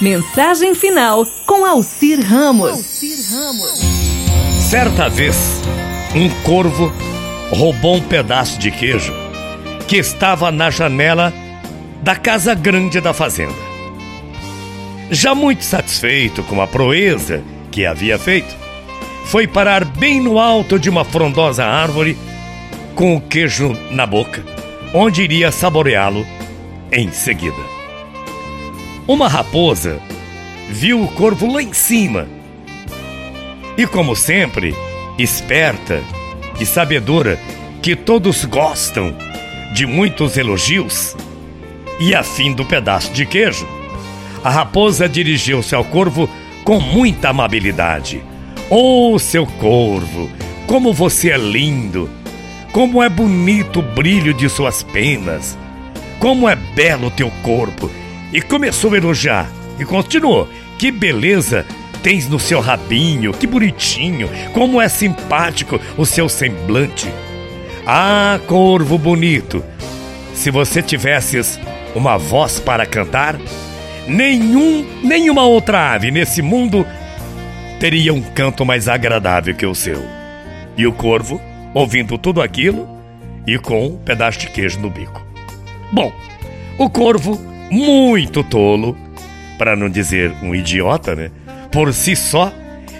[0.00, 2.84] Mensagem final com Alcir Ramos.
[4.60, 5.62] Certa vez,
[6.14, 6.92] um corvo
[7.50, 9.14] roubou um pedaço de queijo
[9.88, 11.32] que estava na janela
[12.02, 13.54] da casa grande da fazenda.
[15.10, 18.54] Já muito satisfeito com a proeza que havia feito,
[19.24, 22.18] foi parar bem no alto de uma frondosa árvore
[22.94, 24.44] com o queijo na boca,
[24.92, 26.26] onde iria saboreá-lo
[26.92, 27.75] em seguida.
[29.08, 30.00] Uma raposa
[30.68, 32.26] viu o corvo lá em cima
[33.78, 34.74] e, como sempre,
[35.16, 36.02] esperta
[36.58, 37.38] e sabedora
[37.80, 39.14] que todos gostam
[39.72, 41.14] de muitos elogios
[42.00, 43.68] e afim do pedaço de queijo,
[44.42, 46.28] a raposa dirigiu-se ao corvo
[46.64, 48.24] com muita amabilidade.
[48.68, 50.28] Oh, seu corvo,
[50.66, 52.10] como você é lindo!
[52.72, 55.56] Como é bonito o brilho de suas penas!
[56.18, 57.88] Como é belo teu corpo!
[58.32, 59.48] E começou a elogiar.
[59.78, 60.48] E continuou:
[60.78, 61.66] Que beleza
[62.02, 67.08] tens no seu rabinho, que bonitinho, como é simpático o seu semblante.
[67.86, 69.64] Ah, corvo bonito,
[70.34, 71.58] se você tivesses
[71.94, 73.36] uma voz para cantar,
[74.06, 76.86] nenhum, nenhuma outra ave nesse mundo
[77.80, 80.02] teria um canto mais agradável que o seu.
[80.76, 81.40] E o corvo,
[81.74, 82.88] ouvindo tudo aquilo,
[83.46, 85.24] e com um pedaço de queijo no bico.
[85.92, 86.12] Bom,
[86.78, 87.40] o corvo
[87.70, 88.96] muito tolo,
[89.58, 91.30] para não dizer um idiota, né?
[91.72, 92.52] Por si só,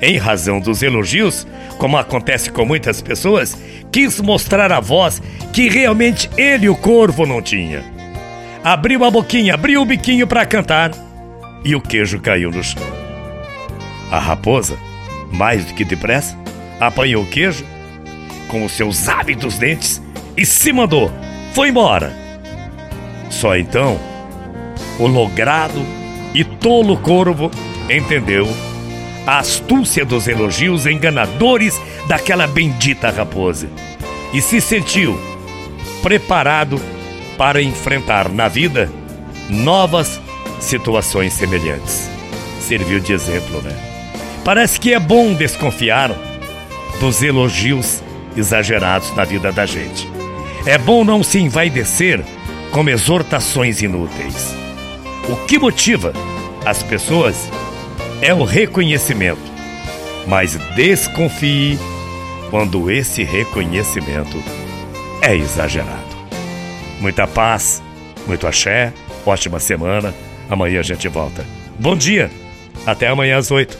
[0.00, 1.46] em razão dos elogios,
[1.78, 3.56] como acontece com muitas pessoas,
[3.90, 5.20] quis mostrar a voz
[5.52, 7.84] que realmente ele, o corvo, não tinha.
[8.62, 10.90] Abriu a boquinha, abriu o biquinho para cantar
[11.64, 12.82] e o queijo caiu no chão.
[14.10, 14.78] A raposa,
[15.32, 16.38] mais do que depressa,
[16.80, 17.64] apanhou o queijo
[18.48, 20.00] com os seus hábitos dentes
[20.36, 21.10] e se mandou.
[21.52, 22.12] Foi embora.
[23.30, 23.98] Só então
[24.98, 25.84] o logrado
[26.34, 27.50] e tolo corvo
[27.88, 28.48] entendeu
[29.26, 33.68] a astúcia dos elogios enganadores daquela bendita raposa
[34.32, 35.18] e se sentiu
[36.02, 36.80] preparado
[37.38, 38.90] para enfrentar na vida
[39.48, 40.20] novas
[40.60, 42.08] situações semelhantes.
[42.60, 43.74] Serviu de exemplo, né?
[44.44, 46.10] Parece que é bom desconfiar
[47.00, 48.02] dos elogios
[48.36, 50.08] exagerados na vida da gente.
[50.66, 52.22] É bom não se envaidecer
[52.70, 54.63] com exortações inúteis.
[55.26, 56.12] O que motiva
[56.66, 57.48] as pessoas
[58.20, 59.40] é o reconhecimento,
[60.26, 61.78] mas desconfie
[62.50, 64.42] quando esse reconhecimento
[65.22, 66.14] é exagerado.
[67.00, 67.82] Muita paz,
[68.26, 68.92] muito axé,
[69.24, 70.14] ótima semana.
[70.50, 71.44] Amanhã a gente volta.
[71.78, 72.30] Bom dia,
[72.86, 73.78] até amanhã às oito.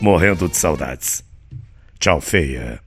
[0.00, 1.24] Morrendo de saudades.
[1.98, 2.83] Tchau, feia.